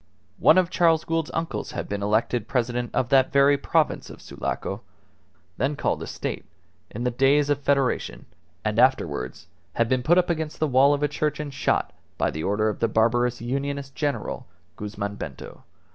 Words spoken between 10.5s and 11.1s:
the wall of a